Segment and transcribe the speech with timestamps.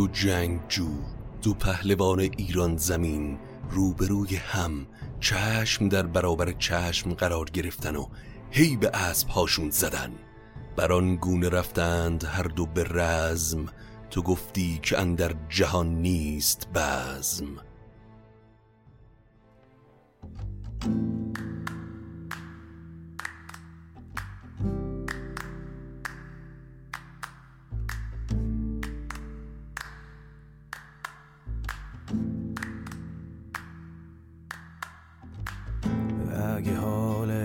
[0.00, 0.88] دو جنگجو
[1.42, 3.38] دو پهلوان ایران زمین
[3.70, 4.86] روبروی هم
[5.20, 8.06] چشم در برابر چشم قرار گرفتن و
[8.50, 10.10] هی به اسب هاشون زدن.
[10.76, 13.66] بر آن گونه رفتند هر دو به رزم
[14.10, 17.56] تو گفتی که اندر جهان نیست بزم.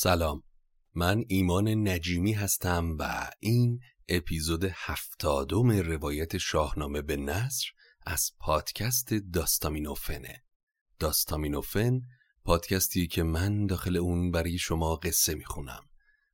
[0.00, 0.42] سلام.
[0.94, 7.66] من ایمان نجیمی هستم و این اپیزود هفتادم روایت شاهنامه به نصر
[8.06, 10.44] از پادکست داستامینوفنه.
[10.98, 12.00] داستامینوفن
[12.44, 15.82] پادکستی که من داخل اون برای شما قصه می‌خونم.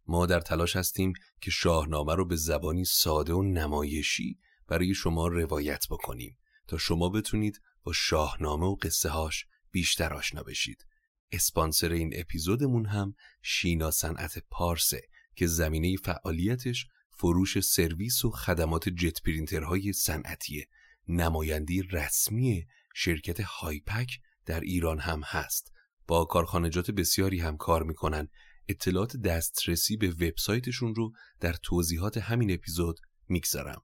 [0.07, 4.39] ما در تلاش هستیم که شاهنامه رو به زبانی ساده و نمایشی
[4.69, 10.87] برای شما روایت بکنیم تا شما بتونید با شاهنامه و قصه هاش بیشتر آشنا بشید.
[11.34, 15.03] اسپانسر این اپیزودمون هم شینا صنعت پارسه
[15.37, 20.65] که زمینه فعالیتش فروش سرویس و خدمات جت پرینترهای صنعتی
[21.09, 25.72] نمایندی رسمی شرکت هایپک در ایران هم هست.
[26.06, 28.28] با کارخانجات بسیاری هم کار می‌کنن.
[28.69, 33.83] اطلاعات دسترسی به وبسایتشون رو در توضیحات همین اپیزود می‌گذارم.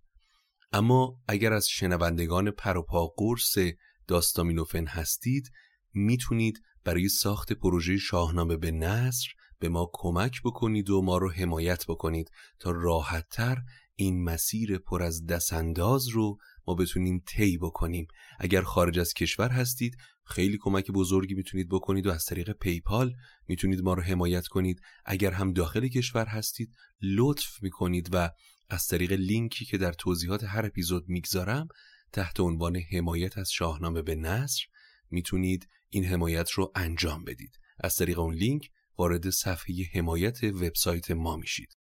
[0.72, 3.58] اما اگر از شنوندگان پروپا قرص
[4.06, 5.50] داستامینوفن هستید
[5.92, 11.84] می‌تونید برای ساخت پروژه شاهنامه به نصر به ما کمک بکنید و ما رو حمایت
[11.88, 13.58] بکنید تا راحتتر
[13.96, 18.06] این مسیر پر از دستانداز رو ما بتونیم طی بکنیم.
[18.38, 23.14] اگر خارج از کشور هستید خیلی کمک بزرگی می‌تونید بکنید و از طریق پیپال
[23.48, 24.80] می‌تونید ما رو حمایت کنید.
[25.04, 28.30] اگر هم داخل کشور هستید لطف می‌کنید و
[28.68, 31.68] از طریق لینکی که در توضیحات هر اپیزود می‌گذارم
[32.12, 34.62] تحت عنوان حمایت از شاهنامه به نصر
[35.10, 37.58] می‌تونید این حمایت رو انجام بدید.
[37.78, 41.76] از طریق اون لینک وارد صفحه حمایت وبسایت ما میشید.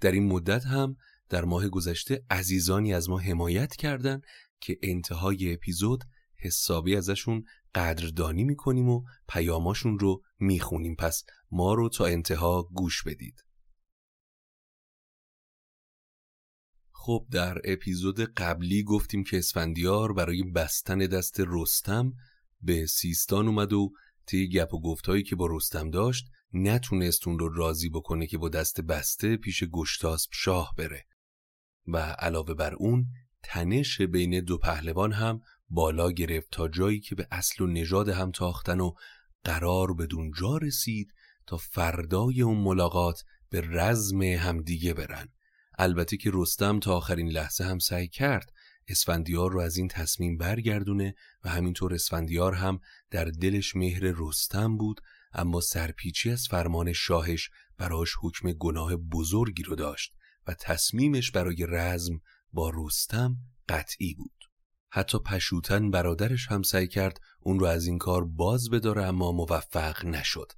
[0.00, 0.96] در این مدت هم
[1.28, 4.20] در ماه گذشته عزیزانی از ما حمایت کردن
[4.60, 6.04] که انتهای اپیزود
[6.36, 7.44] حسابی ازشون
[7.74, 10.96] قدردانی می‌کنیم و پیاماشون رو می‌خونیم.
[10.96, 13.44] پس ما رو تا انتها گوش بدید.
[16.92, 22.12] خب در اپیزود قبلی گفتیم که اسفندیار برای بستن دست رستم
[22.62, 23.92] به سیستان اومد و
[24.26, 28.48] طی گپ و گفتهایی که با رستم داشت نتونست اون رو راضی بکنه که با
[28.48, 31.06] دست بسته پیش گشتاسب شاه بره.
[31.86, 33.06] و علاوه بر اون
[33.42, 38.30] تنش بین دو پهلوان هم بالا گرفت تا جایی که به اصل و نژاد هم
[38.30, 38.92] تاختن و
[39.44, 41.12] قرار بدون جا رسید
[41.46, 45.28] تا فردای اون ملاقات به رزم همدیگه برن.
[45.78, 48.52] البته که رستم تا آخرین لحظه هم سعی کرد
[48.92, 52.80] اسفندیار رو از این تصمیم برگردونه و همینطور اسفندیار هم
[53.10, 55.00] در دلش مهر رستم بود
[55.32, 60.14] اما سرپیچی از فرمان شاهش براش حکم گناه بزرگی رو داشت
[60.46, 62.20] و تصمیمش برای رزم
[62.52, 63.36] با رستم
[63.68, 64.30] قطعی بود.
[64.90, 70.04] حتی پشوتن برادرش هم سعی کرد اون رو از این کار باز بداره اما موفق
[70.04, 70.52] نشد.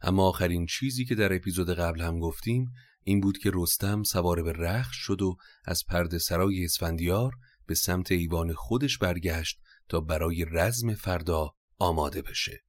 [0.00, 4.52] اما آخرین چیزی که در اپیزود قبل هم گفتیم این بود که رستم سوار به
[4.52, 7.32] رخش شد و از پرد سرای اسفندیار
[7.68, 12.64] به سمت ایوان خودش برگشت تا برای رزم فردا آماده بشه.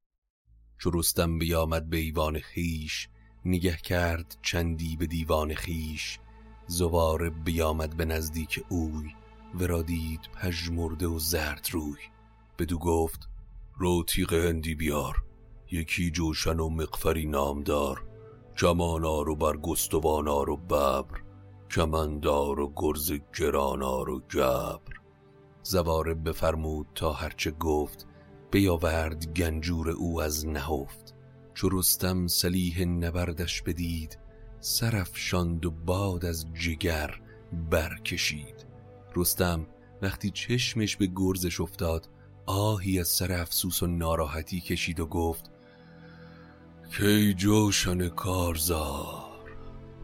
[0.78, 3.10] چو رستم بیامد به ایوان خیش
[3.46, 6.20] نگه کرد چندی به دیوان خیش.
[6.68, 9.16] زوار بیامد به نزدیک اوی
[9.60, 12.00] ورا دید پژمرده و زرد روی.
[12.60, 13.30] بدو گفت
[13.78, 15.24] رو تیغ هندی بیار
[15.72, 18.10] یکی جوشن و مقفری نامدار.
[18.58, 21.29] کمانار و برگستوانار و ببر.
[21.72, 25.00] کمندار و گرز گرانار و گبر
[25.64, 28.08] زواره بفرمود تا هرچه گفت
[28.52, 31.16] بیاورد گنجور او از نهفت.
[31.54, 34.20] چو رستم سلیح نبردش بدید
[34.60, 37.22] سرفشاند و باد از جگر
[37.72, 38.66] برکشید.
[39.16, 39.68] رستم
[40.02, 42.10] وقتی چشمش به گرزش افتاد
[42.46, 45.52] آهی از سر افسوس و ناراحتی کشید و گفت
[46.98, 49.19] کی جوشن کارزار؟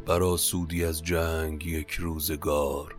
[0.06, 2.96] برا سودی از جنگ یک روزگار.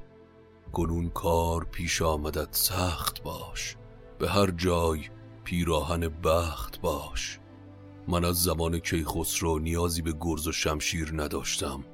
[0.73, 3.77] کنون کار پیش آمدد سخت باش.
[4.19, 5.01] به هر جای
[5.45, 7.39] پیراهن بخت باش.
[8.09, 11.85] من از زمان کیخسرو نیازی به گرز و شمشیر نداشتم.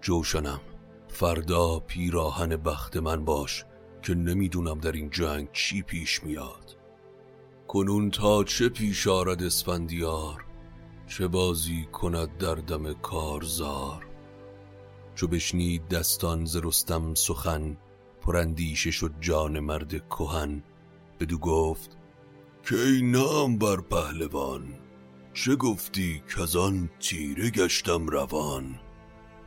[0.00, 0.60] جوشنم
[1.08, 3.64] فردا پیراهن بخت من باش
[4.02, 6.76] که نمی‌دونم در این جنگ چی پیش میاد.
[7.68, 10.44] کنون تا چه پیش آرد اسفندیار؟
[11.06, 14.05] چه بازی کند در دم کارزار؟
[15.16, 17.76] چو بشنید دستان ز رستم سخن
[18.20, 20.62] پرندیشه شد جان مرد کهن.
[21.20, 21.96] بدو گفت
[22.68, 24.62] کی نام بر پهلوان؟
[25.34, 28.78] چه گفتی کزان تیره گشتم روان؟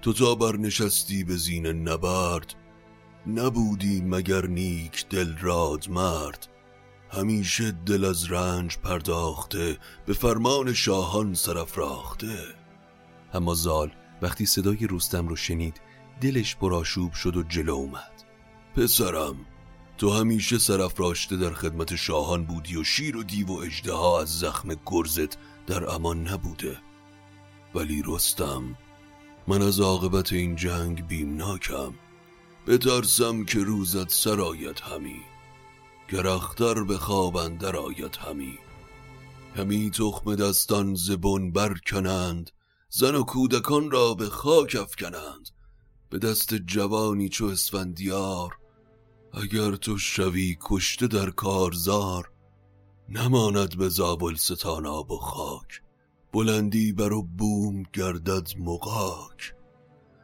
[0.01, 2.55] تو تا برنشستی به زین نبرد
[3.27, 6.47] نبودی مگر نیک دل راد مرد؟
[7.09, 12.39] همیشه دل از رنج پرداخته به فرمان شاهان سرفراخته
[13.33, 15.81] اما زال وقتی صدای رستم رو شنید
[16.21, 18.23] دلش پرآشوب شد و جلو اومد.
[18.75, 19.35] پسرم
[19.97, 24.75] تو همیشه سرفراشته در خدمت شاهان بودی و شیر و دیو و اجدها از زخم
[24.85, 25.37] گرزت
[25.67, 26.77] در امان نبوده.
[27.75, 28.77] ولی رستم
[29.47, 31.93] من از عاقبت این جنگ بیمناکم.
[32.67, 35.21] بترسم که روزت سرایت همی.
[36.09, 37.75] گر اختر به خواب اندر
[38.21, 38.57] همی.
[39.55, 42.51] همی تخم دستان زبون برکنند.
[42.89, 45.49] زن و کودکان را به خاک افکنند.
[46.09, 48.57] به دست جوانی چو اسفندیار
[49.33, 52.31] اگر تو شوی کشته در کارزار
[53.09, 55.81] نماند به زابل ستان آب و خاک.
[56.33, 59.53] بلندی بر و بوم گردد مقاک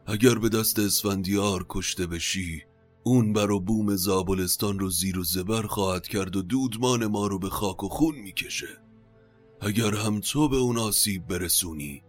[0.06, 2.64] اگر به دست اسفندیار کشته بشی
[3.04, 7.40] اون بر و بوم زابلستان رو زیر و زبر خواهد کرد و دودمان ما رو
[7.40, 8.82] به خاک و خون می‌کشه.
[9.62, 12.04] اگر هم تو به اون آسیب برسونی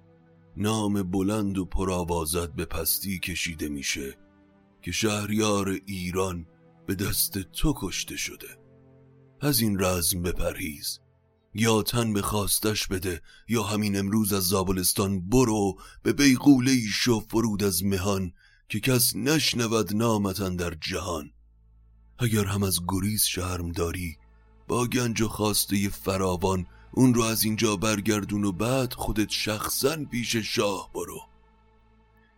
[0.57, 4.19] نام بلند و پرآوازت به پستی کشیده میشه
[4.83, 6.47] که شهریار ایران
[6.87, 8.59] به دست تو کشته شده.
[9.41, 11.01] از این رزم بپرهیز.
[11.55, 17.65] یا تن به خواستش بده یا همین امروز از زابلستان برو به بیغوله شو فرود
[17.65, 18.33] از مهان
[18.69, 21.31] که کس نشنود نامتن در جهان.
[22.19, 24.17] اگر هم از گریز شرم داری
[24.69, 26.67] با گنج و خواسته فراوان
[26.99, 31.21] اون رو از اینجا برگردون و بعد خودت شخصا پیش شاه برو.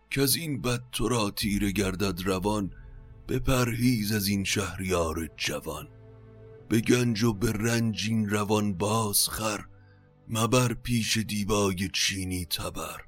[0.09, 2.71] که از این بد تو را تیره گردد روان
[3.27, 5.87] به پرهیز از این شهریار جوان.
[6.69, 9.65] به گنج و به رنج این روان باز خر
[10.27, 13.01] مبر پیش دیبای چینی تبر.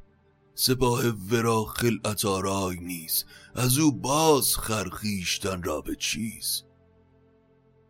[0.56, 6.64] سپاه ورا خلعت آرای نیست از او باز خرخیشتن را به چیز.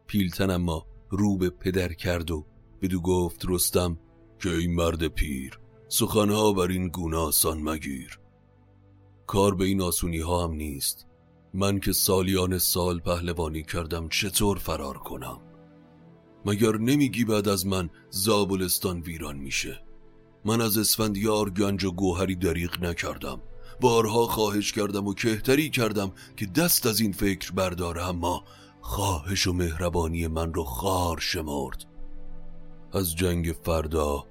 [0.07, 2.50] پیلتن اما رو به پدر کرد و
[2.81, 3.97] بدو گفت رستم
[4.39, 8.19] که این مرد پیر سخنها بر این گونه آسان مگیر.
[9.27, 11.05] کار به این آسونی ها هم نیست.
[11.53, 15.41] من که سالیان سال پهلوانی کردم چطور فرار کنم؟
[16.45, 19.83] مگر نمیگی بعد از من زابلستان ویران میشه؟
[20.45, 23.41] من از اسفندیار گنج و گوهری دریغ نکردم.
[23.81, 28.43] بارها خواهش کردم و کهتری کردم که دست از این فکر برداره اما
[28.81, 31.90] خواهش و مهربانی من رو خار شمرد.
[32.93, 34.25] از جنگ فردا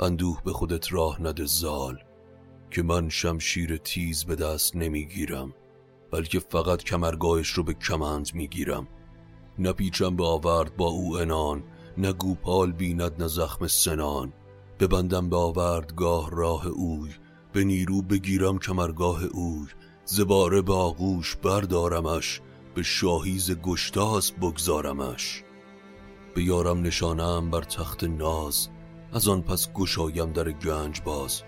[0.00, 1.98] اندوه به خودت راه نده زال
[2.70, 5.54] که من شمشیر تیز به دست نمی‌گیرم
[6.10, 8.88] بلکه فقط کمرگاهش رو به کمند می‌گیرم.
[9.58, 11.64] نپیچم به آورد با او انان
[11.98, 14.32] نه گوپال بیند نه زخم سنان.
[14.80, 17.10] ببندم به آوردگاه راه اوی
[17.52, 19.68] به نیرو بگیرم کمرگاه اوی.
[20.04, 22.40] زباره به آغوش بردارمش
[22.74, 25.43] به شاهیز گشتاس بگذارمش.
[26.34, 28.68] بیارم نشانم بر تخت ناز
[29.12, 31.42] از آن پس گشایم در گنج باز.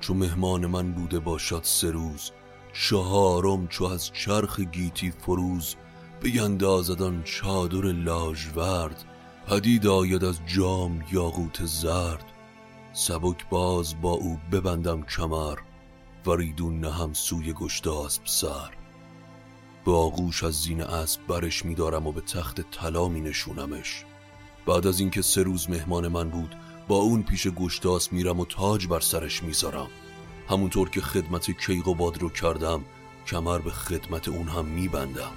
[0.00, 2.30] چو مهمان من بوده باشد سه روز
[2.72, 5.76] چهارم چو از چرخ گیتی فروز.
[6.20, 9.04] بیندازد آن چادر لاژورد
[9.46, 12.24] پدید آید از جام یاقوت زرد.
[12.92, 15.58] سبک باز با او ببندم کمر
[16.26, 18.70] وریدون نهم سوی گشتاسب سر.
[19.84, 24.04] به آغوش از زین اسب برش میدارم و به تخت طلا می نشونمش
[24.66, 26.54] بعد از اینکه سه روز مهمان من بود
[26.88, 29.88] با اون پیش گشتاس میرم و تاج بر سرش می‌ذارم.
[30.48, 32.84] همونطور که خدمت کیقوباد رو کردم
[33.26, 35.32] کمر به خدمت اون هم میبندم.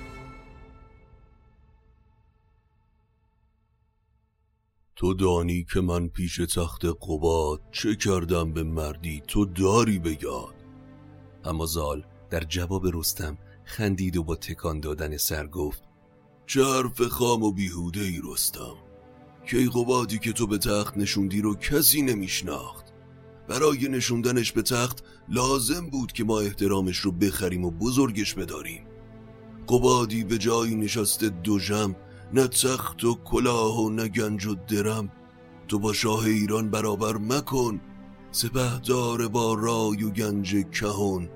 [4.95, 10.55] تو دانی که من پیش تخت قباد چه کردم به مردی؟ تو داری بگاد.
[11.43, 15.83] اما زال در جواب رستم خندید و با تکان دادن سر گفت
[16.45, 18.82] چه حرف خام و بیهوده ای رستم.
[19.45, 22.85] کیقوبادی که تو به تخت نشوندی رو کسی نمیشناخت.
[23.47, 28.85] برای نشوندنش به تخت لازم بود که ما احترامش رو بخریم و بزرگش بداریم.
[29.67, 31.95] قبادی به جایی نشسته دوژم
[32.33, 35.11] نه تخت و کلاه و نه گنج و درم.
[35.67, 37.81] تو با شاه ایران برابر مکن.
[38.31, 41.29] سپهدار با رای و گنج کهون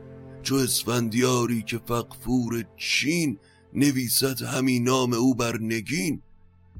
[0.43, 3.37] چو اسفندیاری که فقفور چین
[3.73, 6.21] نویسد همین نام او بر نگین.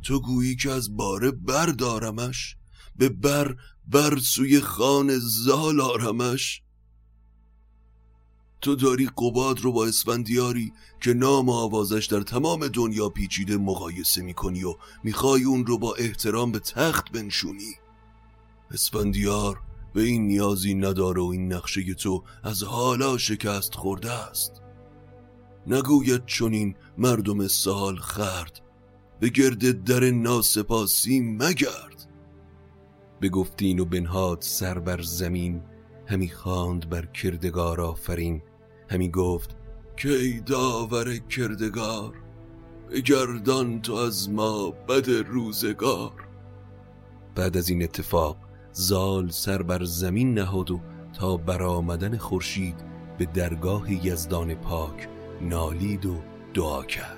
[0.03, 2.55] تو گویی که از باره بردارمش
[2.95, 3.55] به بر
[3.87, 6.61] بر سوی خان زال آرمش.
[8.61, 14.21] تو داری قباد رو با اسفندیاری که نام و آوازش در تمام دنیا پیچیده مقایسه
[14.21, 17.75] می‌کنی و می‌خوای اون رو با احترام به تخت بنشونی.
[18.71, 19.61] اسفندیار
[19.93, 24.51] به این نیازی نداره و این نقشه تو از حالا شکست خورده است.
[25.67, 28.61] نگوید چنین مردم سال خرد.
[29.19, 32.07] به گرد در ناسپاسی مگرد.
[33.19, 35.61] به گفتین و بنهاد سر بر زمین
[36.05, 38.41] همی خواند بر کردگار آفرین.
[38.89, 39.55] همی گفت
[39.97, 42.13] که ای داور کردگار؟
[42.91, 46.27] بگردان تو از ما بد روزگار.
[47.35, 48.37] بعد از این اتفاق
[48.71, 50.79] زال سر بر زمین نهاد و
[51.19, 52.75] تا برآمدن خورشید
[53.17, 55.09] به درگاه یزدان پاک
[55.41, 56.15] نالید و
[56.53, 57.16] دعا کرد.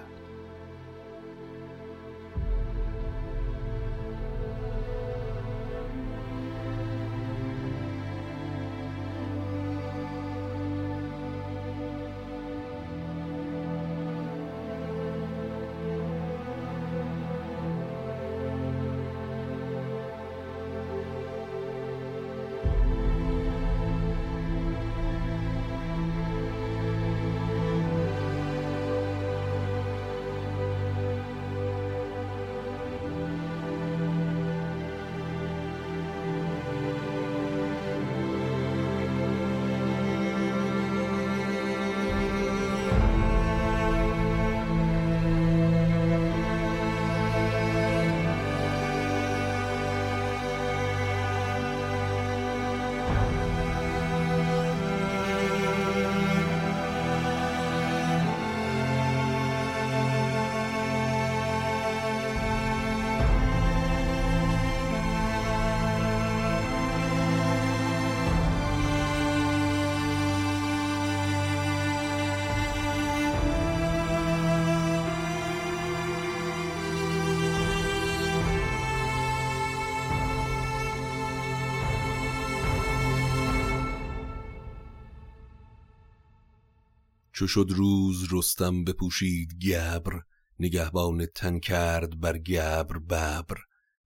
[87.39, 90.21] چو شد روز رستم بپوشید گبر
[90.59, 93.57] نگهبان تن کرد بر گبر ببر.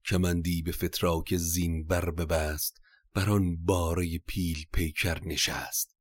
[0.06, 2.82] کمندی به فتراک زین بر ببست
[3.14, 5.96] بر آن باره پیل پیکر نشست.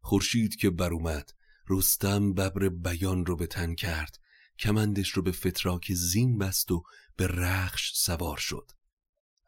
[0.00, 1.30] خورشید که بر اومد
[1.68, 4.18] رستم ببر بیان رو به تن کرد
[4.58, 6.82] کمندش رو به فتراک زین بست و
[7.16, 8.70] به رخش سوار شد.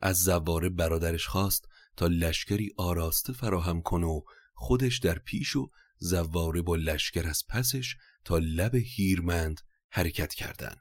[0.01, 4.21] از زواره برادرش خواست تا لشکری آراسته فراهم کن و
[4.55, 10.81] خودش در پیش و زواره با لشکر از پسش تا لب هیرمند حرکت کردند.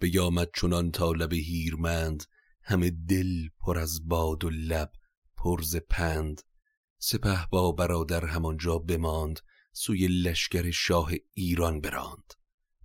[0.00, 2.24] بیامد چنان تا لب هیرمند
[2.62, 4.92] همه دل پر از باد و لب
[5.36, 6.40] پرز پند.
[6.98, 9.40] سپه با برادر همانجا بماند
[9.72, 12.32] سوی لشکر شاه ایران براند.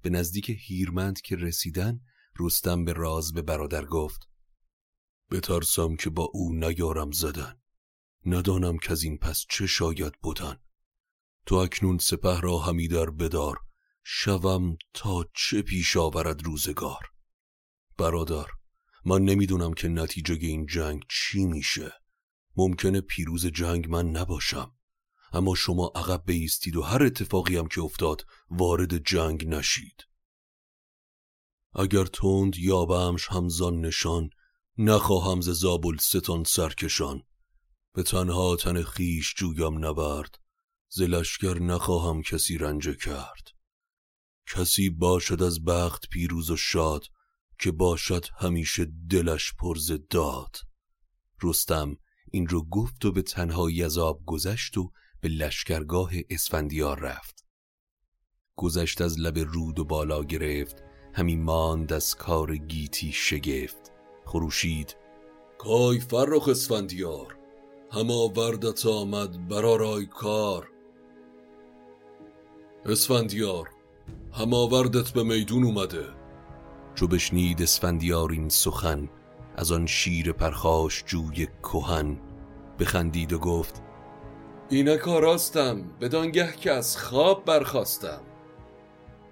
[0.02, 2.02] به نزدیک هیرمند که رسیدن
[2.40, 4.28] رستم به راز به برادر گفت
[5.32, 7.62] بترسم که با او نیارم زدن.
[8.26, 10.60] ندانم که از این پس چه شاید بودن
[11.48, 13.58] تو اکنون سپه را همی در بدار.
[14.04, 17.12] شوم تا چه پیش آورد روزگار؟
[17.98, 18.46] برادر
[19.06, 21.94] من نمی‌دونم که نتیجه این جنگ چی میشه.
[22.58, 24.76] ممکنه پیروز جنگ من نباشم.
[25.34, 30.08] اما شما عقب بیستید و هر اتفاقی هم که افتاد وارد جنگ نشید.
[31.76, 34.30] اگر تند یابمش همزان نشان
[34.78, 37.24] نخواهم ز زابل ستان سرکشان
[37.94, 40.47] به تنها تن خیش جویم نبرد.
[40.90, 43.48] ز لشکر نخواهم کسی رنجه کرد.
[44.56, 47.06] کسی باشد از بخت پیروز و شاد
[47.60, 50.56] که باشد همیشه دلش پرز داد.
[51.44, 51.98] رستم
[52.32, 54.92] این رو گفت و به تنهایی از آب گذشت و
[55.22, 57.46] به لشکرگاه اسفندیار رفت.
[58.56, 63.92] گذشت از لب رود و بالا گرفت همین ماند از کار گیتی شگفت.
[64.26, 64.96] خروشید
[65.58, 67.38] کای فرخ اسفندیار
[67.92, 70.77] هما وردت آمد برارای کار.
[72.90, 73.70] اسفندیار
[74.34, 76.06] هماوردت به میدون اومده.
[76.96, 79.10] چو بشنید اسفندیار این سخن
[79.58, 82.18] از آن شیر پرخاش جوی کهن
[82.80, 83.82] بخندید و گفت
[84.70, 88.22] اینک آراستم بدانگه که از خواب برخواستم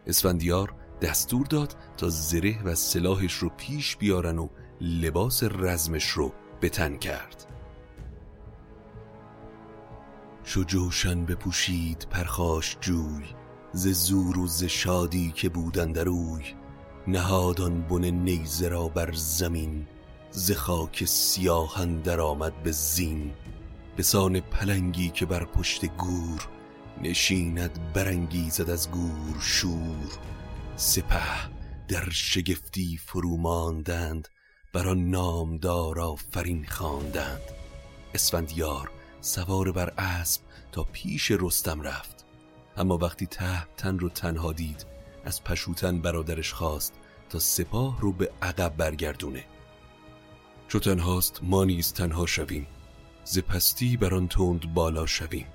[0.08, 4.48] اسفندیار دستور داد تا زره و سلاحش رو پیش بیارن و
[4.82, 6.32] لباس رزمش رو
[6.62, 7.46] بتن کرد.
[10.44, 13.26] چو جوشن بپوشید پرخاش جوی
[13.76, 16.44] ز زور و ز شادی که بودن در اوی
[17.08, 19.88] نهادان بن نیزه را بر زمین
[20.32, 23.34] ز خاک سیاهن در آمد به زین.
[23.96, 26.48] به سان پلنگی که بر پشت گور
[27.02, 30.20] نشیند برانگیزد از گور شور.
[30.76, 31.50] سپه
[31.88, 34.28] در شگفتی فرو ماندند
[34.74, 37.42] بر آن نامدار آفرین خواندند.
[38.14, 42.15] اسفندیار سوار بر اسب تا پیش رستم رفت.
[42.78, 44.86] اما وقتی ته تن رو تنها دید
[45.26, 46.94] از پشوتن برادرش خواست
[47.30, 49.44] تا سپاه رو به عقب برگردونه.
[50.68, 52.68] چو تنهاست ما نیز تنها شویم.
[53.24, 55.48] ز پستی بر آن تند بالا شویم.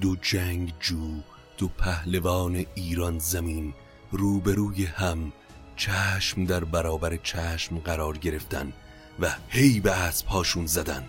[0.00, 1.20] دو جنگ جو
[1.58, 3.74] دو پهلوان ایران زمین
[4.12, 5.32] روبروی هم
[5.76, 8.72] چشم در برابر چشم قرار گرفتن
[9.20, 11.08] و هی به اسبهاشون زدن.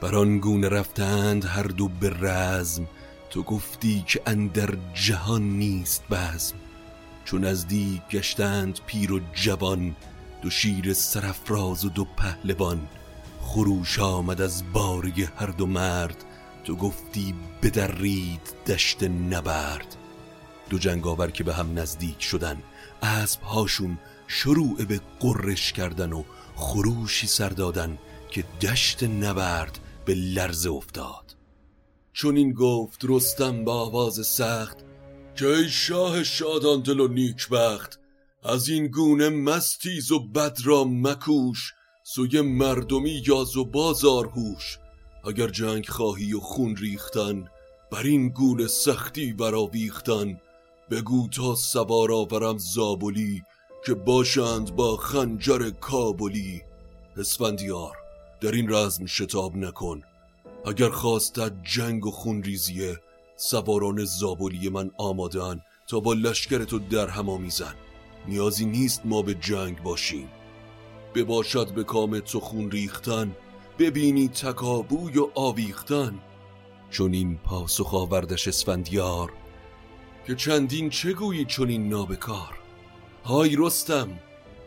[0.00, 2.86] بر آن گونه رفتند هر دو به رزم
[3.30, 6.56] تو گفتی که اندر جهان نیست بزم.
[7.24, 9.96] چون نزدیک گشتند پیر و جوان
[10.42, 12.88] دو شیر سرفراز و دو پهلوان.
[13.40, 16.24] خروش آمد از باری هر دو مرد
[16.64, 19.96] تو گفتی بدرید دشت نبرد.
[20.70, 22.62] دو جنگاور که به هم نزدیک شدن
[23.02, 26.22] اسب هاشون شروع به قرش کردن و
[26.56, 27.98] خروشی سر دادن
[28.30, 31.27] که دشت نبرد به لرزه افتاد.
[32.18, 34.76] چون این گفت رستم با آواز سخت
[35.36, 38.00] که ای شاه شادان دل و نیکبخت
[38.42, 44.78] از این گونه مستیز و بد را مکوش سوی مردمی یاز و بازار هوش.
[45.24, 47.48] اگر جنگ خواهی و خون ریختن
[47.92, 50.40] بر این گونه سختی برآویختن.
[50.90, 53.42] بگو تا سوار آورم زابلی
[53.86, 56.62] که باشند با خنجر کابلی.
[57.16, 57.96] اسفندیار
[58.40, 60.02] در این رزم شتاب نکن.
[60.66, 63.00] اگر خواستد جنگ و خون ریزیه
[63.36, 66.58] سواران زابلی من آمادن تا با لشکر
[66.90, 67.74] در هم آمیزن.
[68.28, 70.28] نیازی نیست ما به جنگ باشیم.
[71.14, 73.36] بباشد به کام تو خون ریختن
[73.78, 76.18] ببینی تکابوی و آویختن.
[76.90, 79.32] چون این پاسخ آوردش اسفندیار
[80.26, 82.58] که چندین چگویی چون این نابکار؟
[83.24, 84.08] های رستم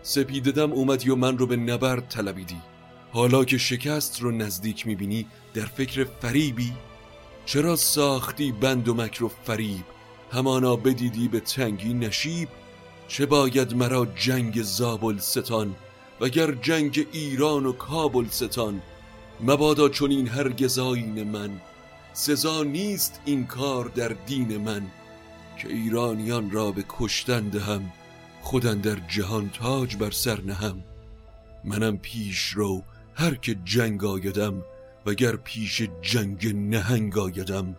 [0.01, 2.70] سپیددم اومدی و من رو به نبرد طلبیدی.
[3.13, 6.73] حالا که شکست رو نزدیک می‌بینی در فکر فریبی
[7.45, 9.85] چرا ساختی بند و مکر و فریب؟
[10.31, 12.49] همانا بدیدی به تنگی نشیب
[13.07, 15.75] چه باید مرا جنگ زابل ستان
[16.21, 18.81] وگر جنگ ایران و کابل ستان
[19.41, 21.61] مبادا چون این هرگز آین من.
[22.13, 24.87] سزا نیست این کار در دین من
[25.57, 27.91] که ایرانیان را به کشتن دهم
[28.41, 30.83] خودن در جهان تاج بر سر نهم.
[31.63, 32.83] منم پیش رو
[33.21, 34.63] هر که جنگ آیدم
[35.05, 37.75] وگر پیش جنگ نهنگ آیدم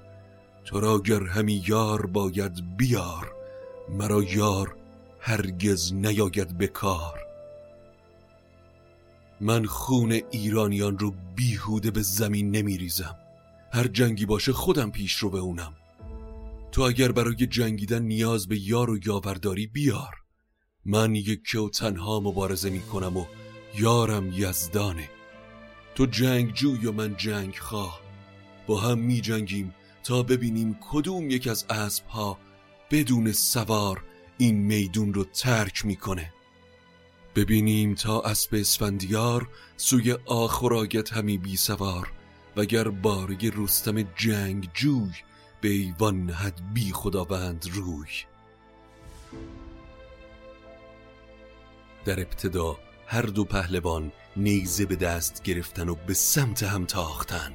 [0.64, 3.32] تو را گر همی یار باید بیار
[3.88, 4.76] مرا یار
[5.20, 7.20] هرگز نیاید به کار.
[9.40, 13.16] من خون ایرانیان رو بیهوده به زمین نمیریزم
[13.72, 15.72] هر جنگی باشه خودم پیش رو به اونم
[16.72, 20.14] تو اگر برای جنگیدن نیاز به یار و یاورداری بیار.
[20.84, 23.24] من یکی و تنها مبارزه می‌کنم و
[23.78, 25.08] یارم یزدانه.
[25.94, 28.00] تو جنگ جوی و من جنگ خواه.
[28.66, 29.74] با هم می جنگیم
[30.04, 32.38] تا ببینیم کدوم یک از اسب ها
[32.90, 34.04] بدون سوار
[34.38, 36.32] این میدون رو ترک می‌کنه
[37.34, 42.12] ببینیم تا اسب اسفندیار سوی آخراگت همی بی سوار
[42.56, 45.12] وگر بارگ رستم جنگ جوی
[45.60, 48.08] به ایوان نهد بی خداوند روی.
[52.04, 52.78] در ابتدا
[53.12, 57.52] هر دو پهلوان نیزه به دست گرفتن و به سمت هم تاختن.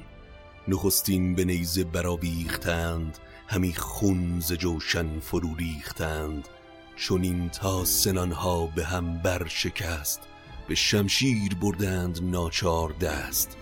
[0.68, 3.18] نخستین به نیزه برآویختند
[3.48, 6.48] همی خون ز جوشن فرو ریختند.
[6.96, 10.20] چون این تا سنانها به هم برشکست
[10.68, 13.56] به شمشیر بردند ناچار دست.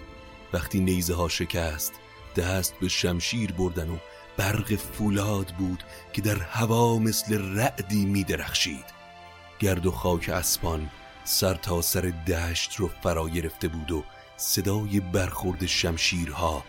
[0.52, 1.92] وقتی نیزه ها شکست
[2.36, 3.96] دست به شمشیر بردن و
[4.36, 5.82] برق فولاد بود
[6.12, 8.84] که در هوا مثل رعدی می درخشید
[9.58, 10.90] گرد و خاک اسپان
[11.26, 14.04] سر تا سر دشت رو فرا گرفته بود و
[14.36, 16.64] صدای برخورد شمشیرها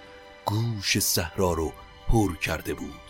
[0.46, 1.74] گوش صحرا رو
[2.08, 3.02] پر کرده بود.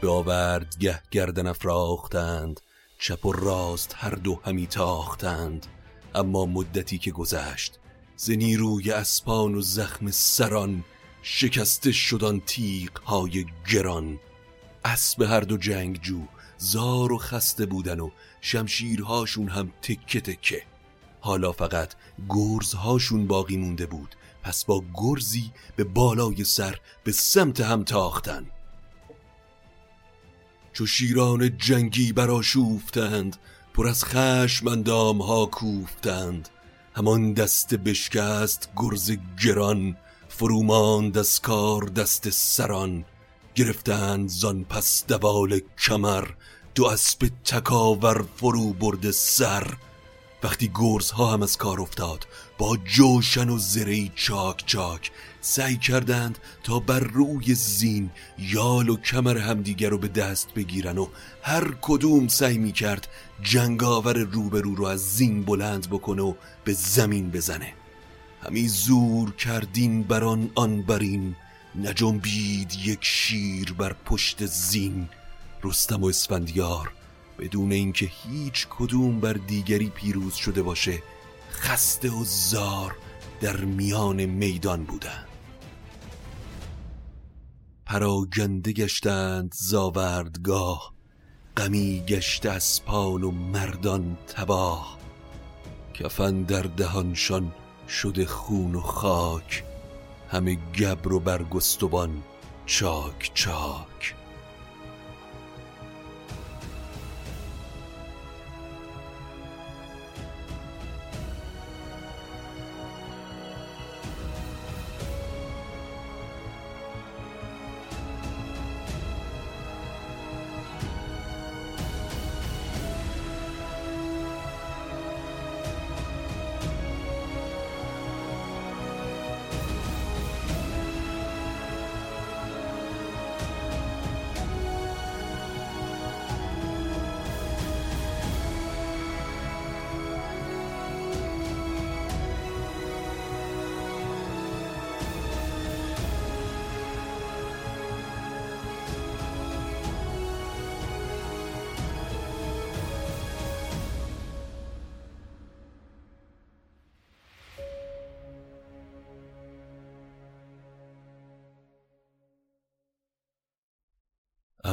[0.00, 2.60] به آورد گه گردن افراختند
[2.98, 5.66] چپ و راست هر دو همی تاختند.
[6.14, 7.78] اما مدتی که گذشت
[8.16, 10.84] ز نیروی اسپان و زخم سران
[11.22, 14.18] شکسته شدن تیغ های گران.
[14.86, 16.22] اسب هر دو جنگجو
[16.58, 20.62] زار و خسته بودن و شمشیرهاشون هم تکه تکه.
[21.20, 21.94] حالا فقط
[22.28, 28.46] گرزهاشون باقی مونده بود پس با گرزی به بالای سر به سمت هم تاختن.
[30.72, 33.36] چو شیران جنگی براشوفتند
[33.74, 36.48] پر از خشم اندام ها کوفتند.
[36.94, 39.12] همان دست بشکست گرز
[39.44, 39.96] گران
[40.28, 43.04] فروماند از کار دست سران.
[43.56, 46.28] گرفتند زان پس دوال کمر
[46.74, 49.72] دو اسب تکاور فرو برد سر.
[50.42, 52.26] وقتی گرز ها هم از کار افتاد
[52.58, 59.38] با جوشن و زری چاک چاک سعی کردند تا بر روی زین یال و کمر
[59.38, 61.06] همدیگر رو به دست بگیرن و
[61.42, 63.08] هر کدوم سعی می کرد
[63.42, 67.72] جنگاور روبرو رو از زین بلند بکنه و به زمین بزنه.
[68.42, 71.36] همی زور کردین بران آن برین
[71.78, 75.08] نجنبید یک شیر بر پشت زین
[75.64, 76.92] رستم و اسفندیار
[77.38, 81.02] بدون اینکه هیچ کدوم بر دیگری پیروز شده باشه
[81.52, 82.96] خسته و زار
[83.40, 85.26] در میان میدان بودند.
[87.86, 90.94] پراگنده گشتند زاوردگاه
[91.56, 94.98] غمی گشته اسپان و مردان تباه.
[95.94, 97.52] کفن در دهانشان
[97.88, 99.64] شده خون و خاک.
[100.30, 102.22] همه گبر و برگستوان
[102.66, 104.14] چاک چاک.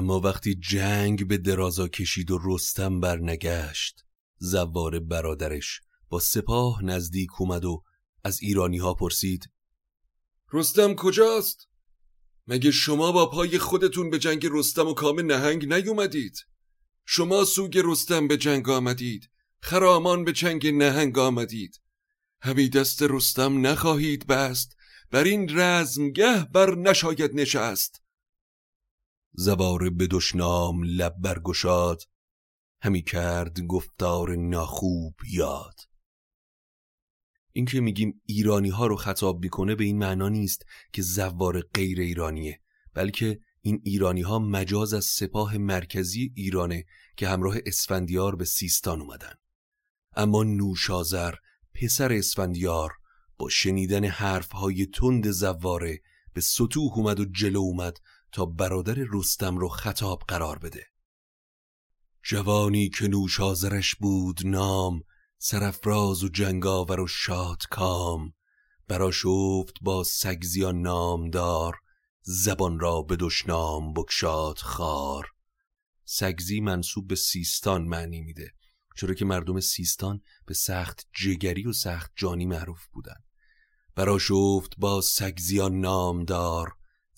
[0.03, 4.03] اما وقتی جنگ به درازا کشید و رستم برنگشت
[4.37, 7.83] زوار برادرش با سپاه نزدیک اومد و
[8.23, 9.49] از ایرانی ها پرسید
[10.53, 11.67] رستم کجاست؟
[12.47, 16.37] مگه شما با پای خودتون به جنگ رستم و کام نهنگ نیومدید؟
[17.05, 19.29] شما سوگ رستم به جنگ آمدید
[19.61, 21.81] خرامان به جنگ نهنگ آمدید
[22.41, 24.75] همی دست رستم نخواهید بست
[25.11, 28.02] بر این رزمگه بر نشاید نشست
[29.33, 32.01] زواره به دشنام لب برگشاد.
[32.81, 35.75] همی کرد گفتار ناخوب یاد.
[37.51, 41.99] این که میگیم ایرانی ها رو خطاب می‌کنه به این معنا نیست که زوار غیر
[41.99, 42.59] ایرانیه
[42.93, 46.85] بلکه این ایرانی ها مجاز از سپاه مرکزی ایرانه
[47.17, 49.33] که همراه اسفندیار به سیستان اومدن.
[50.15, 51.33] اما نوشازر
[51.73, 52.91] پسر اسفندیار
[53.37, 56.01] با شنیدن حرفهای تند زواره
[56.33, 57.97] به سطوح اومد و جلو اومد
[58.33, 60.87] تا برادر رستم رو خطاب قرار بده.
[62.23, 65.03] جوانی که نوش آزرش بود نام
[65.37, 68.33] سرفراز و جنگاور و شاد کام.
[68.87, 71.75] براشفت با سگزیان نامدار
[72.21, 75.27] زبان را به دشنام بکشاد خار.
[76.05, 78.53] سگزی منصوب به سیستان معنی میده
[78.95, 83.23] چرا که مردم سیستان به سخت جگری و سخت جانی معروف بودن.
[83.95, 86.73] براشفت با سگزیان نامدار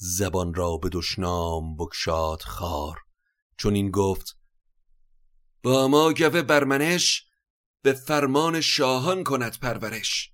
[0.08, 2.98] زبان را به دشنام بکشاد خار.
[3.58, 4.38] چون این گفت
[5.64, 7.24] با ما گوه برمنش
[7.82, 10.32] به فرمان شاهان کند پرورش.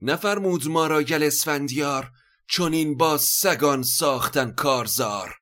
[0.00, 2.10] نفرمود ما را گل اسفندیار
[2.46, 5.34] چون این با سگان ساختن کارزار.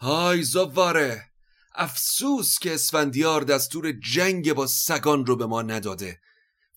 [0.00, 1.30] های زواره
[1.74, 6.20] افسوس که اسفندیار دستور جنگ با سگان رو به ما نداده.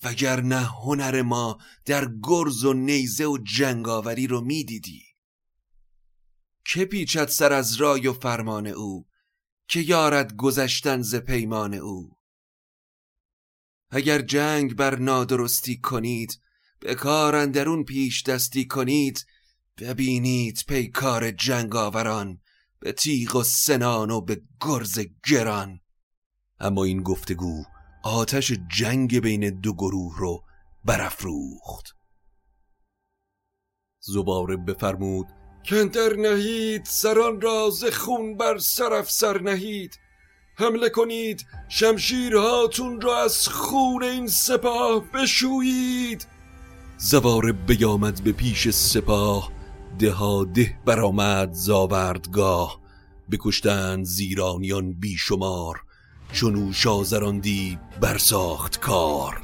[0.03, 5.10] وگرنه هنر ما در گرز و نیزه و جنگاوری رو می‌دیدی.
[6.73, 9.07] که پیچد سر از رای و فرمان او
[9.67, 12.11] که یارد گذشتن ز پیمان او؟
[13.89, 16.39] اگر جنگ بر نادرستی کنید
[16.79, 19.25] به کار اندرون پیش دستی کنید
[19.77, 22.41] ببینید پیکار جنگاوران
[22.79, 25.79] به تیغ و سنان و به گرز گران.
[26.59, 27.63] اما این گفتگو
[28.03, 30.43] آتش جنگ بین دو گروه رو
[30.85, 31.85] برافروخت.
[33.99, 39.99] زباره بفرمود کندر نهید سران را ز خون بر سرف سر نهید.
[40.55, 46.27] حمله کنید شمشیرهاتون را از خون این سپاه بشویید.
[46.97, 49.51] زواره بیامد به پیش سپاه
[49.99, 52.81] ده برآمد زاوردگاه
[53.31, 55.83] بکشتند زیرانیان بیشمار
[56.31, 59.41] چونو شازراندی برساخت کار.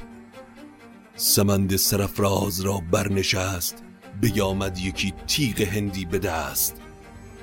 [1.16, 3.87] سمند سرفراز را برنشست
[4.20, 6.76] بیامد یکی تیغ هندی به دست.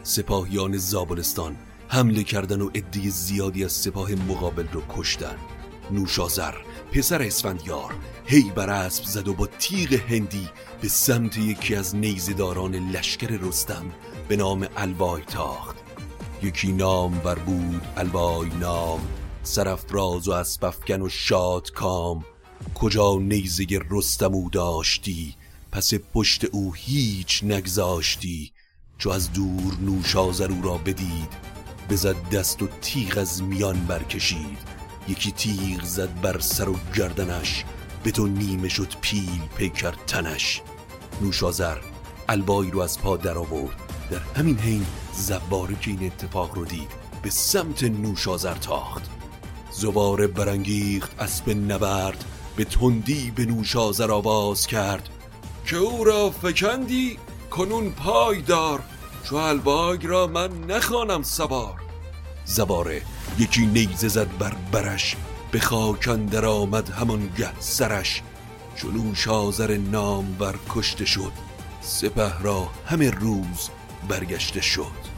[0.03, 1.55] سپاهیان زابلستان
[1.87, 5.35] حمله کردن و عده زیادی از سپاه مقابل رو کشتن.
[5.91, 6.53] نوشازر
[6.91, 7.93] پسر اسفندیار
[8.25, 10.49] هی بر اسب زد و با تیغ هندی
[10.81, 13.85] به سمت یکی از نیزداران لشکر رستم
[14.27, 15.75] به نام الوای تاخت.
[16.43, 18.99] یکی نام بر بود الوای نام
[19.43, 22.25] سرفراز و اسبفکن و شاد کام.
[22.75, 25.35] کجا نیزه رستم او داشتی؟
[25.75, 28.51] پس پشت او هیچ نگذاشتی
[28.97, 31.29] چو از دور نوشازر او را بدید
[31.89, 34.57] بزد دست و تیغ از میان برکشید.
[35.07, 37.63] یکی تیغ زد بر سر و گردنش
[38.03, 40.61] به تو نیمه شد پیل پیکر تنش.
[41.21, 41.77] نوشازر
[42.29, 43.75] البایی رو از پا در آورد.
[44.11, 49.09] در همین حین زباره که این اتفاق رو دید به سمت نوشازر تاخت.
[49.71, 55.09] زباره برانگیخت اسب نبرد به تندی به نوشازر آواز کرد.
[55.65, 57.17] که او را فکندی
[57.51, 58.83] کنون پای دار.
[59.23, 61.81] چو الباگ را من نخوانم سوار.
[62.45, 63.01] زباره
[63.39, 65.15] یکی نیزه زد بر برش
[65.51, 68.21] به خاکن در آمد همانگه سرش.
[68.75, 71.31] چون شازر نام بر کشته شد
[71.81, 73.69] سپه را همه روز
[74.09, 75.15] برگشته شد.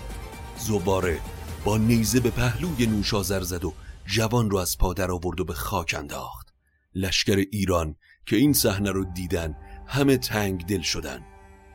[0.58, 1.20] زباره
[1.64, 3.74] با نیزه به پهلوی نوشازر زد و
[4.06, 6.54] جوان رو از پادر آورد و به خاک انداخت.
[6.96, 9.56] لشکر ایران که این صحنه رو دیدن
[9.88, 11.22] همه تنگ دل شدن.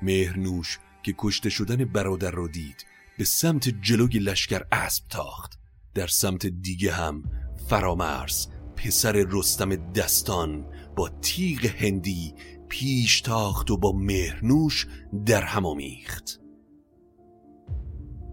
[0.03, 2.87] مهرنوش که کشته شدن برادر رو دید
[3.18, 5.59] به سمت جلوی لشکر اسب تاخت.
[5.94, 7.22] در سمت دیگه هم
[7.68, 12.35] فرامرز پسر رستم دستان با تیغ هندی
[12.68, 14.87] پیش تاخت و با مهرنوش
[15.27, 16.40] در هم آمیخت.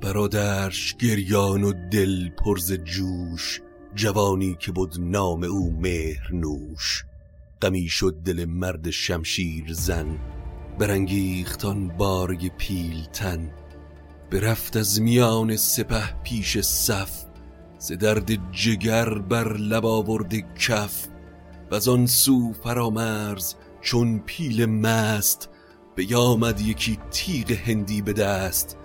[0.01, 3.61] برادرش گریان و دل پرز جوش
[3.95, 7.05] جوانی که بود نام او مهرنوش
[7.61, 10.19] غمی شد دل مرد شمشیر زن
[10.79, 13.51] برانگیختان بارگ پیلتن
[14.31, 17.25] برفت از میان سپه پیش صف
[17.79, 21.07] ز درد جگر بر لب آورد کف.
[21.71, 25.49] و از آن سو فرامرز چون پیل مست
[25.95, 28.77] بیامد یکی تیغ هندی به دست.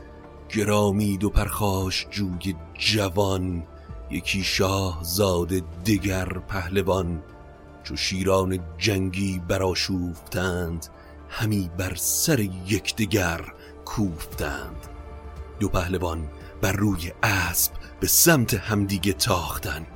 [0.49, 3.67] گرامید و پرخاش جوی جوان
[4.11, 7.23] یکی شاه زاده دگر پهلوان.
[7.85, 10.87] چو شیران جنگی براشوفتند
[11.29, 13.41] همی بر سر یکدیگر
[13.85, 14.87] کوفتند.
[15.61, 16.29] دو پهلوان
[16.63, 19.87] بر روی اسب به سمت همدیگه تاختن.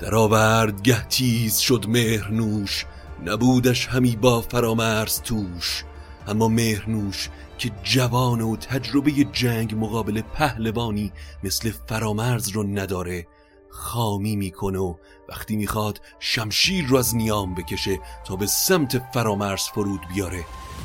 [0.00, 2.86] در آورد گه تیز شد مهرنوش
[3.24, 5.84] نبودش همی با فرامرز توش.
[6.28, 7.28] اما مهرنوش
[7.58, 11.12] که جوان و تجربه جنگ مقابل پهلوانی
[11.44, 13.26] مثل فرامرز رو نداره
[13.70, 14.94] خامی می‌کنه و
[15.28, 20.44] وقتی می‌خواد شمشیر رو از نیام بکشه تا به سمت فرامرز فرود بیاره.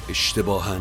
[0.10, 0.76] اشتباها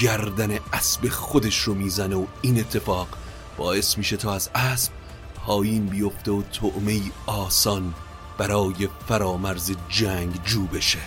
[0.00, 3.08] گردن اسب خودش رو می‌زنه و این اتفاق
[3.56, 4.92] باعث میشه تا از اسب
[5.36, 7.94] پایین بیفته و تعمه آسان
[8.38, 10.98] برای فرامرز جنگ جو بشه.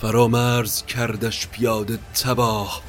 [0.00, 2.82] فرامرز کردش پیاده تباه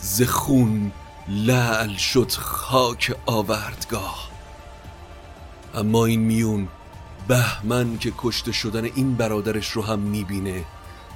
[0.00, 0.92] زخون
[1.28, 4.31] لعل شد خاک آوردگاه.
[5.74, 6.68] اما این میون
[7.28, 10.64] بهمن که کشته شدن این برادرش رو هم می‌بینه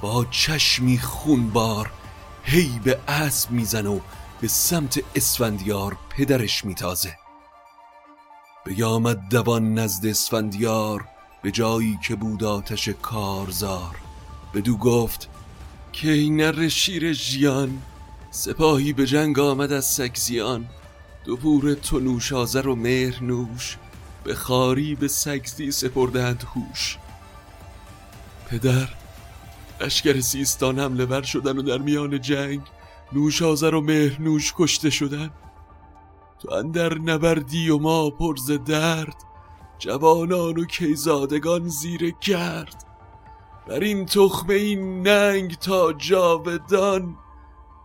[0.01, 1.91] با چشمی خونبار
[2.43, 3.99] هی به اسب می‌زنه و
[4.41, 7.17] به سمت اسفندیار پدرش میتازه.
[8.65, 11.05] بیامد دوان نزد اسفندیار
[11.41, 13.95] به جایی که بود آتش کارزار.
[14.53, 15.29] بدو گفت
[15.93, 17.81] که این شیر ژیان؟
[18.31, 20.65] سپاهی به جنگ آمد از سگزیان
[21.25, 23.77] دو پور تو نوش آزر و مهر نوش.
[24.27, 26.97] به خاری به سگزی سپردند هوش.
[28.47, 28.89] پدر
[29.81, 32.61] اشکر سیستان حمله بر شدن و در میان جنگ
[33.13, 35.29] نوش آزر و مهر نوش کشته شدن.
[36.39, 39.15] تو اندر نبردی و ما پرز درد
[39.79, 42.85] جوانان و کیزادگان زیر گرد.
[43.67, 47.17] بر این تخمه این ننگ تا جاودان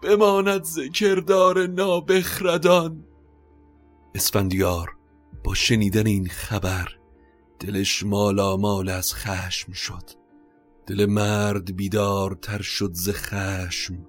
[0.02, 3.04] بماند ذکردار نابخردان.
[4.14, 5.01] اسفندیار
[5.44, 6.88] با شنیدن این خبر
[7.58, 10.10] دلش مال از خشم شد.
[10.86, 14.06] دل مرد بیدار تر شد ز خشم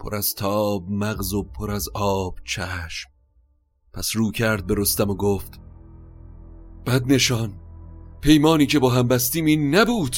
[0.00, 3.10] پر از تاب مغز و پر از آب چشم.
[3.92, 5.60] پس رو کرد به رستم و گفت
[6.86, 7.52] بد نشان
[8.20, 10.16] پیمانی که با هم بستیم این نبود.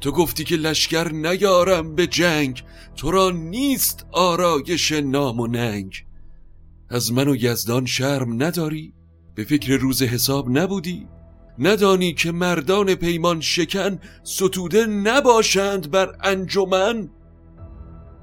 [0.00, 2.64] تو گفتی که لشکر نیارم به جنگ
[2.96, 6.06] تو را نیست آرایش نام و ننگ.
[6.88, 8.93] از من و یزدان شرم نداری؟
[9.34, 11.08] به فکر روز حساب نبودی؟
[11.58, 17.10] ندانی که مردان پیمان شکن ستوده نباشند بر انجمن؟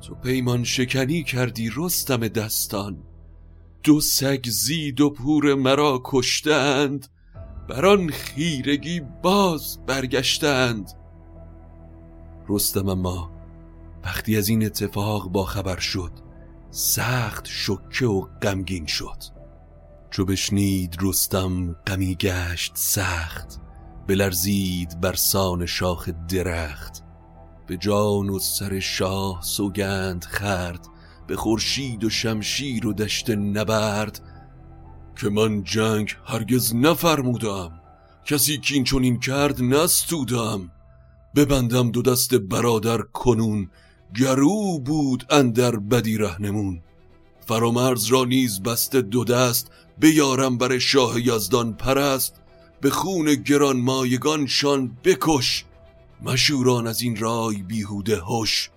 [0.02, 3.04] تو پیمان شکنی کردی رستم دستان
[3.84, 7.08] دو سگ زید و پور مرا کشتند
[7.69, 10.91] بر آن خیرگی باز برگشتند.
[12.50, 13.32] رستم اما
[14.04, 16.12] وقتی از این اتفاق با خبر شد
[16.69, 19.40] سخت شکه و غمگین شد.
[20.12, 23.60] چو بشنید رستم غمی گشت سخت
[24.08, 27.04] بلرزید بر سان شاخ درخت.
[27.67, 30.88] به جان و سر شاه سوگند خرد
[31.28, 34.21] به خورشید و شمشیر و دشت نبرد.
[35.15, 37.82] که من جنگ هرگز نفرمودم
[38.26, 40.71] کسی کین چون این کرد نستودم.
[41.36, 43.69] ببندم دو دست برادر کنون
[44.19, 46.82] گرو بود اندر بدی رهنمون.
[47.47, 52.35] فرامرز را نیز بسته دو دست بیارم بر شاه یزدان پرست
[52.81, 55.65] به خون گران مایگانشان بکش.
[56.21, 58.69] مشوران از این رای بیهوده هش.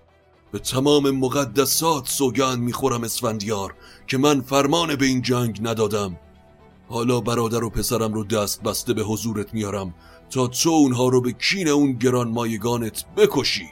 [0.51, 3.75] به تمام مقدسات سوگند می‌خورم اسفندیار
[4.07, 6.19] که من فرمان به این جنگ ندادم.
[6.87, 9.93] حالا برادر و پسرم رو دست بسته به حضورت میارم
[10.29, 13.67] تا تو اونها رو به کین اون گران مایگانت بکشی.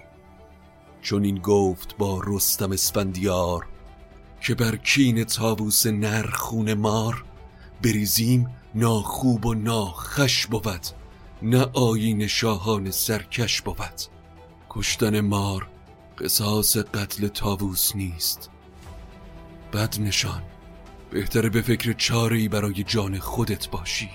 [1.02, 3.68] چون این گفت با رستم اسفندیار
[4.42, 7.24] که بر کین تابوس نرخون مار
[7.84, 10.86] بریزیم ناخوب و ناخش بود.
[11.42, 14.02] نه آین شاهان سرکش بود.
[14.70, 15.68] کشتن مار
[16.18, 18.50] قصاص قتل تاووس نیست.
[19.74, 20.44] بد نشان.
[21.12, 24.10] بهتره به فکر چاره برای جان خودت باشی.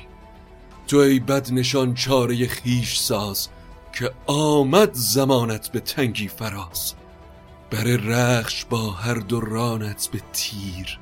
[0.86, 3.48] تو ای بد نشان چاره خیش ساز
[3.92, 6.94] که آمد زمانت به تنگی فراز.
[7.70, 10.98] بر رخش با هر دو رانت به تیر.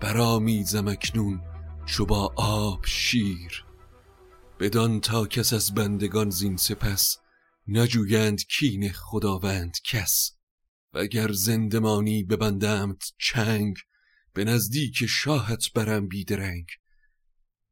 [0.00, 1.40] برامیزم اکنون
[1.86, 3.64] چو با آب شیر.
[4.60, 7.16] بدان تا کس از بندگان زین سپس
[7.68, 10.32] نجویند کین خداوند کس.
[10.94, 13.76] وگر زندمانی ببندمت چنگ
[14.34, 16.66] به نزدیک شاهت برم بیدرنگ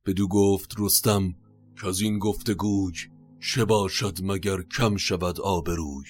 [0.06, 1.34] بدو گفت رستم
[1.80, 2.94] که از این گفتگوی
[3.40, 6.04] چه باشد مگر کم شود آبروی؟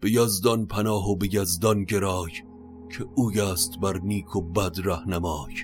[0.00, 2.32] به یزدان پناه و به یزدان گرای
[2.92, 5.54] که اوی است بر نیک و بد رهنمای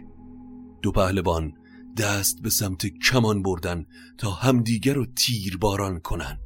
[0.82, 1.52] دو پهلوان
[1.98, 3.86] دست به سمت کمان بردن
[4.18, 6.38] تا همدیگر رو تیر باران کنن.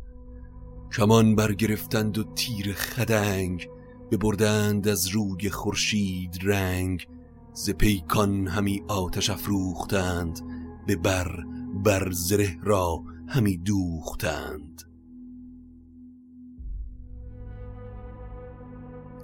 [0.96, 3.68] کمان برگرفتند و تیر خدنگ
[4.10, 7.08] ببردند از روی خورشید رنگ.
[7.54, 10.40] ز پیکان همی آتش افروختند
[10.86, 11.44] به بر
[11.84, 14.82] بر زره را همی دوختند.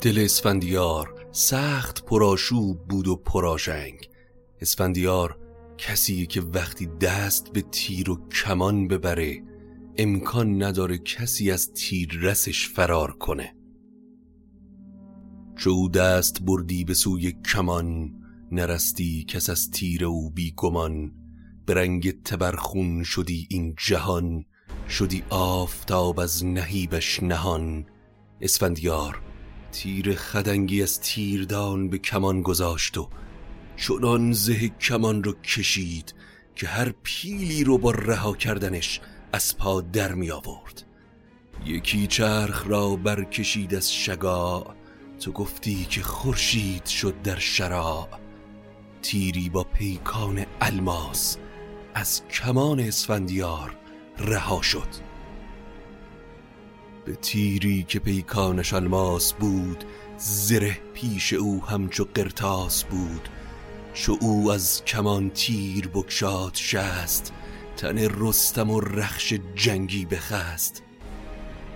[0.00, 4.08] دل اسفندیار سخت پراشوب بود و پراشنگ
[4.60, 5.47] اسفندیار
[5.78, 9.42] کسی که وقتی دست به تیر و کمان ببره
[9.96, 13.54] امکان نداره کسی از تیر رسش فرار کنه.
[15.56, 18.14] چو دست بردی به سوی کمان
[18.52, 21.12] نرستی کس از تیر او بی گمان.
[21.66, 24.44] به رنگ تبرخون شدی این جهان
[24.88, 27.86] شدی آفتاب از نهیبش نهان.
[28.40, 29.20] اسفندیار
[29.72, 33.08] تیر خدنگی از تیردان به کمان گذاشت و
[33.78, 36.14] چنان زه کمان رو کشید
[36.54, 39.00] که هر پیلی رو با رها کردنش
[39.32, 40.82] از پا در می آورد.
[41.66, 44.74] یکی چرخ را برکشید از شگا
[45.20, 48.08] تو گفتی که خورشید شد در شراع
[49.02, 51.36] تیری با پیکان الماس
[51.94, 53.76] از کمان اسفندیار
[54.18, 55.08] رها شد.
[57.04, 59.84] به تیری که پیکانش الماس بود
[60.18, 63.28] زره پیش او همچو قرتاس بود.
[64.00, 67.32] چو او از کمان تیر بکشاد شست
[67.76, 70.82] تن رستم و رخش جنگی بخست.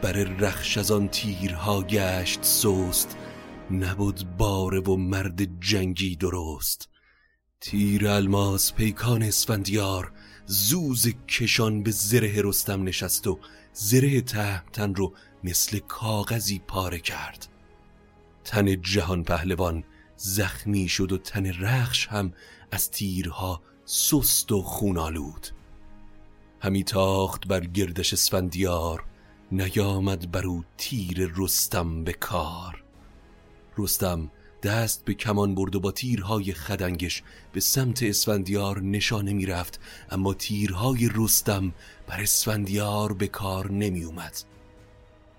[0.02, 3.16] بر رخش از آن تیرها گشت سوست
[3.70, 6.88] نبود باره و مرد جنگی درست.
[7.60, 10.12] تیر الماس پیکان اسفندیار
[10.46, 13.38] زوز کشان به زره رستم نشست و
[13.72, 15.14] زره تهمتن رو
[15.44, 17.48] مثل کاغذی پاره کرد.
[18.44, 19.84] تن جهان پهلوان
[20.24, 22.32] زخمی شد و تن رخش هم
[22.70, 25.46] از تیرها سست و خونالود
[26.60, 29.04] همی تاخت بر گردش اسفندیار
[29.52, 32.84] نیامد بر او تیر رستم به کار.
[33.78, 34.30] رستم
[34.62, 41.10] دست به کمان برد و با تیرهای خدنگش به سمت اسفندیار نشانه می‌رفت اما تیرهای
[41.14, 41.72] رستم
[42.06, 44.36] بر اسفندیار به کار نمی اومد.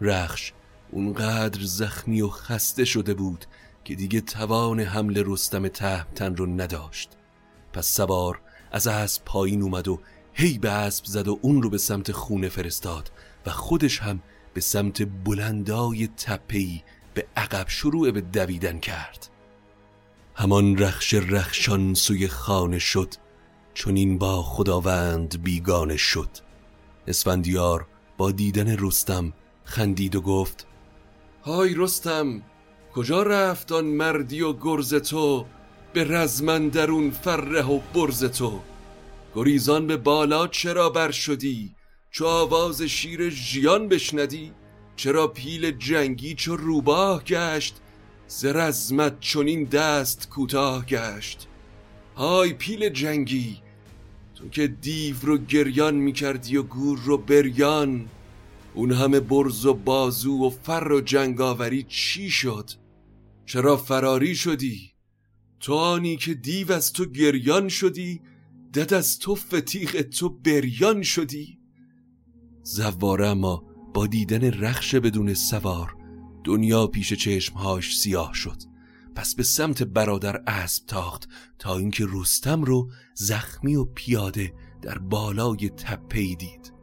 [0.02, 0.54] رخش
[0.92, 3.46] اونقدر زخمی و خسته شده بود
[3.84, 7.10] که دیگه توان حمل رستم تهمتن رو نداشت.
[7.74, 10.00] پس سوار از اسب پایین اومد و
[10.34, 13.12] هی به اسب زد و اون رو به سمت خونه فرستاد
[13.46, 14.22] و خودش هم
[14.54, 19.30] به سمت بلندای تپهی به عقب شروع به دویدن کرد.
[20.36, 23.14] همان رخش رخشان سوی خانه شد
[23.74, 26.30] چون این با خداوند بیگانه شد.
[27.08, 30.68] اسفندیار با دیدن رستم خندید و گفت
[31.44, 32.42] های رستم!
[32.96, 35.46] کجا رفت آن مردی و گرز تو؟
[35.94, 38.60] به رزمن درون فره و برز تو.
[39.36, 41.76] گریزان به بالا چرا بر شدی؟
[42.12, 44.52] چو آواز شیر ژیان بشندی
[44.96, 47.76] چرا پیل جنگی چو روباه گشت؟
[48.28, 51.48] ز رزمت چنین دست کوتاه گشت.
[52.18, 53.58] های پیل جنگی
[54.36, 58.10] تو که دیو رو گریان می‌کردی و گور رو بریان
[58.74, 62.70] اون همه برز و بازو و فر و جنگاوری چی شد؟
[63.46, 64.94] چرا فراری شدی؟
[65.60, 68.22] تو آنی که دیو از تو گریان شدی
[68.74, 71.60] دد از تو فتیق تو بریان شدی.
[72.64, 73.64] زواره اما
[73.94, 75.96] با دیدن رخش بدون سوار
[76.44, 78.58] دنیا پیش چشمهاش سیاه شد.
[79.16, 81.28] پس به سمت برادر اسب تاخت
[81.60, 86.74] تا اینکه رستم رو زخمی و پیاده در بالای تپه دید.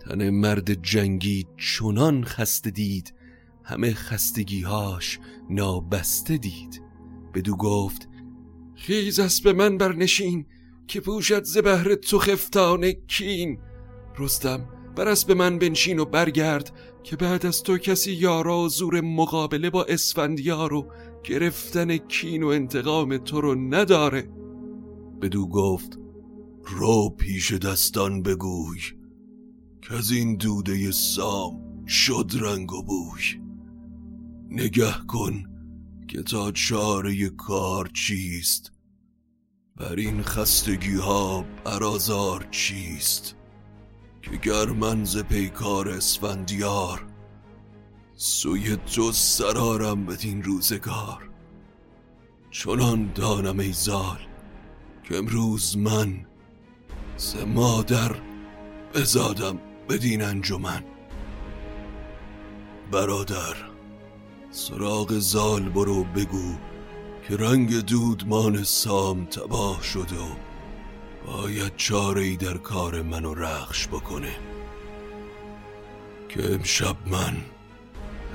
[0.00, 3.14] تن مرد جنگی چنان خسته دید
[3.68, 5.18] همه خستگیهاش
[5.50, 6.82] نابسته دید.
[7.34, 8.08] بدو گفت
[8.74, 10.46] خیز اسب من برنشین
[10.86, 13.58] که پوشد ز بهر تو خفتان کین.
[14.18, 19.00] رستم بر به من بنشین و برگرد که بعد از تو کسی یارا و زور
[19.00, 20.92] مقابله با اسفندیار و
[21.24, 24.28] گرفتن کین و انتقام تو رو نداره.
[25.22, 25.98] بدو گفت
[26.64, 28.80] رو پیش دستان بگوی
[29.82, 33.47] که از این دوده سام شد رنگ و بوی.
[34.50, 35.44] نگه کن
[36.08, 38.72] که تا چاره کار چیست.
[39.76, 43.34] بر این خستگی ها برازار چیست.
[44.22, 47.06] که گر من ز پیکار اسفندیار
[48.14, 51.30] سوی تو سرارم بدین روزگار.
[52.50, 54.18] چنان دانم ای زال
[55.04, 56.26] که امروز من
[57.16, 58.16] ز مادر
[58.94, 60.84] بزادم بدین انجمن.
[62.92, 63.67] برادر
[64.50, 66.54] سراغ زال برو بگو
[67.28, 70.28] که رنگ دودمان سام تباه شده و
[71.26, 74.32] باید چاره ای در کار من و رخش بکنه.
[76.28, 77.36] که امشب من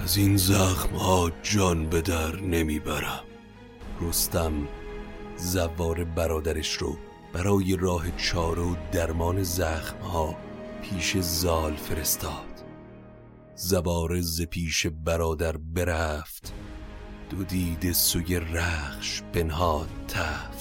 [0.03, 3.24] از این زخم ها جان به در نمی‌برم.
[4.01, 4.53] رستم
[5.38, 6.97] زوار برادرش رو
[7.34, 10.36] برای راه چاره و درمان زخم ها
[10.82, 12.53] پیش زال فرستاد.
[13.56, 16.54] زبار ز پیش برادر برفت.
[17.30, 20.53] دو دیده سوی رخش بنهاد تفت.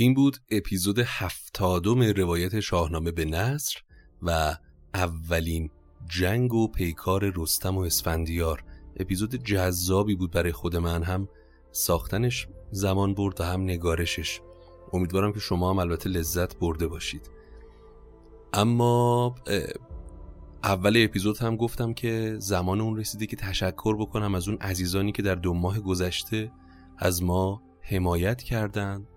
[0.00, 3.78] این بود اپیزود هفتادم روایت شاهنامه به نصر
[4.22, 4.56] و
[4.94, 5.70] اولین
[6.08, 8.64] جنگ و پیکار رستم و اسفندیار.
[8.96, 11.28] اپیزود جذابی بود برای خود من هم
[11.72, 14.40] ساختنش زمان برد و هم نگارشش.
[14.92, 17.30] امیدوارم که شما هم البته لذت برده باشید.
[18.52, 19.34] اما
[20.64, 25.22] اول اپیزود هم گفتم که زمان اون رسیده که تشکر بکنم از اون عزیزانی که
[25.22, 26.52] در دو ماه گذشته
[26.98, 29.09] از ما حمایت کردند.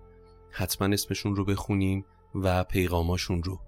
[0.56, 3.60] حتما اسمشون رو بخونیم و پیغاماشون رو.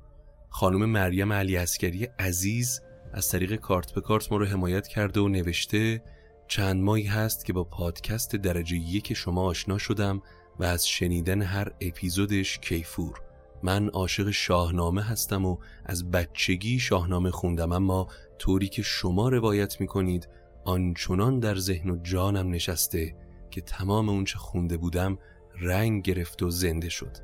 [0.48, 2.80] خانم مریم علی اسکری عزیز
[3.12, 6.02] از طریق کارت به کارت ما رو حمایت کرده و نوشته
[6.48, 10.22] چند ماهی هست که با پادکست درجه یک شما آشنا شدم
[10.58, 13.20] و از شنیدن هر اپیزودش کیفور.
[13.62, 18.08] من عاشق شاهنامه هستم و از بچگی شاهنامه خوندم اما
[18.38, 20.28] طوری که شما روایت می‌کنید
[20.64, 23.16] آنچنان در ذهن و جانم نشسته
[23.50, 25.18] که تمام اونچه خونده بودم
[25.60, 27.16] رنگ گرفت و زنده شد.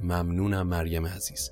[0.00, 1.50] ممنونم مریم عزیز.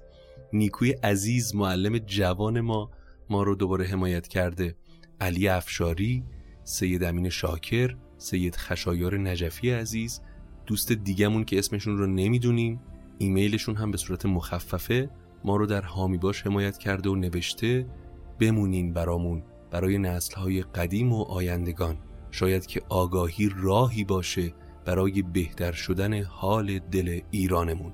[0.52, 2.90] نیکوی عزیز معلم جوان ما
[3.30, 4.76] ما رو دوباره حمایت کرده
[5.20, 6.24] علی افشاری
[6.64, 10.20] سید امین شاکر سید خشایار نجفی عزیز.
[10.66, 12.80] دوست دیگمون که اسمشون رو نمی‌دونیم
[13.18, 15.10] ایمیلشون هم به صورت مخففه.
[15.44, 17.86] ما رو در حامی باش حمایت کرده و نوشته
[18.40, 21.98] بمونین برامون برای نسلهای قدیم و آیندگان.
[22.30, 24.52] شاید که آگاهی راهی باشه
[24.88, 27.92] برای بهتر شدن حال دل ایرانمون.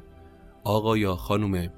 [0.65, 1.73] آقا یا خانم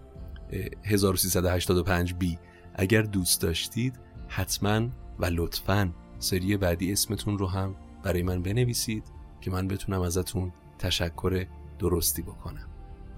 [0.85, 2.39] 1385 بی
[2.75, 4.89] اگر دوست داشتید حتما
[5.19, 9.05] و لطفا سری بعدی اسمتون رو هم برای من بنویسید
[9.41, 11.47] که من بتونم ازتون تشکر
[11.79, 12.69] درستی بکنم.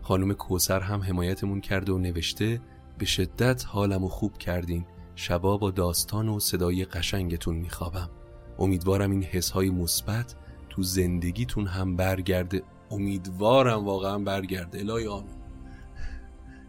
[0.02, 2.60] خانم کوسر هم حمایتمون کرده و نوشته
[2.98, 4.86] به شدت حالم و خوب کردین.
[5.14, 8.10] شبا با داستان و صدای قشنگتون میخوابم.
[8.58, 10.34] امیدوارم این حسهای مثبت
[10.78, 12.62] تو زندگیتون هم برگرده.
[12.90, 14.78] امیدوارم واقعا برگرده.
[14.78, 15.36] الهی آمین.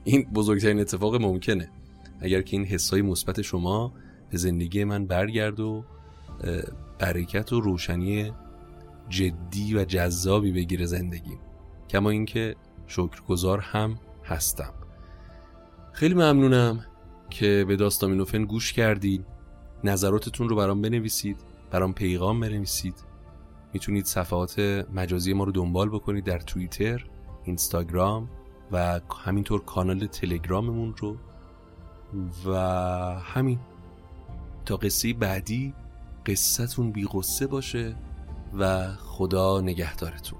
[0.04, 1.70] این بزرگترین اتفاق ممکنه.
[2.20, 3.94] اگر که این حسای مثبت شما
[4.30, 5.84] به زندگی من برگرد و
[7.00, 8.32] برکت و روشنی
[9.10, 11.40] جدی و جذابی بگیره زندگیم
[11.90, 12.56] کما اینکه
[12.88, 14.74] شکرگزار هم هستم.
[15.94, 16.86] خیلی ممنونم
[17.30, 19.26] که به داستامینوفن گوش کردید
[19.84, 21.38] نظراتتون رو برام بنویسید
[21.72, 23.09] برام پیغام بنویسید.
[23.74, 24.60] می‌تونید صفحات
[24.94, 27.06] مجازی ما رو دنبال بکنید در توییتر
[27.44, 28.30] اینستاگرام
[28.72, 31.18] و همینطور کانال تلگراممون رو.
[32.46, 32.56] و
[33.20, 33.60] همین.
[34.66, 35.74] تا قصه بعدی
[36.26, 37.96] قصتون بی غصه باشه
[38.60, 40.40] و خدا نگهدارتون.